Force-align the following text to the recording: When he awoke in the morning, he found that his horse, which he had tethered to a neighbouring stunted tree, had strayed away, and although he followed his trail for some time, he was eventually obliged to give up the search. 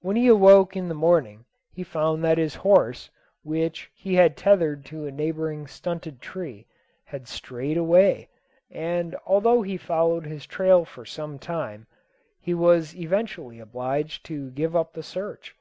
When 0.00 0.16
he 0.16 0.26
awoke 0.26 0.74
in 0.74 0.88
the 0.88 0.96
morning, 0.96 1.44
he 1.70 1.84
found 1.84 2.24
that 2.24 2.38
his 2.38 2.56
horse, 2.56 3.08
which 3.44 3.88
he 3.94 4.14
had 4.14 4.36
tethered 4.36 4.84
to 4.86 5.06
a 5.06 5.12
neighbouring 5.12 5.68
stunted 5.68 6.20
tree, 6.20 6.66
had 7.04 7.28
strayed 7.28 7.76
away, 7.76 8.28
and 8.68 9.14
although 9.24 9.62
he 9.62 9.76
followed 9.76 10.26
his 10.26 10.44
trail 10.44 10.84
for 10.84 11.04
some 11.04 11.38
time, 11.38 11.86
he 12.40 12.52
was 12.52 12.96
eventually 12.96 13.60
obliged 13.60 14.26
to 14.26 14.50
give 14.50 14.74
up 14.74 14.92
the 14.92 15.04
search. 15.04 15.54